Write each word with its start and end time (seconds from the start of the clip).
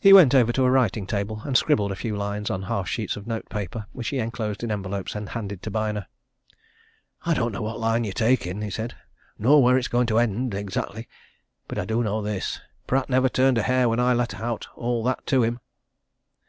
He 0.00 0.12
went 0.12 0.34
over 0.34 0.50
to 0.50 0.64
a 0.64 0.70
writing 0.72 1.06
table 1.06 1.42
and 1.44 1.56
scribbled 1.56 1.92
a 1.92 1.94
few 1.94 2.16
lines 2.16 2.50
on 2.50 2.62
half 2.62 2.88
sheets 2.88 3.16
of 3.16 3.28
notepaper 3.28 3.86
which 3.92 4.08
he 4.08 4.18
enclosed 4.18 4.64
in 4.64 4.72
envelopes 4.72 5.14
and 5.14 5.28
handed 5.28 5.62
to 5.62 5.70
Byner. 5.70 6.08
"I 7.24 7.34
don't 7.34 7.52
know 7.52 7.62
what 7.62 7.78
line 7.78 8.02
you're 8.02 8.12
taking," 8.14 8.62
he 8.62 8.70
said, 8.70 8.96
"nor 9.38 9.62
where 9.62 9.78
it's 9.78 9.86
going 9.86 10.08
to 10.08 10.18
end 10.18 10.54
exactly. 10.54 11.06
But 11.68 11.78
I 11.78 11.84
do 11.84 12.02
know 12.02 12.20
this 12.20 12.60
Pratt 12.88 13.08
never 13.08 13.28
turned 13.28 13.56
a 13.58 13.62
hair 13.62 13.88
when 13.88 14.00
I 14.00 14.12
let 14.12 14.34
out 14.40 14.66
all 14.74 15.04
that 15.04 15.24
to 15.28 15.44
him." 15.44 15.60